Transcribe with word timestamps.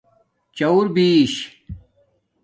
چُور 0.57 0.85
بِیش 0.93 1.33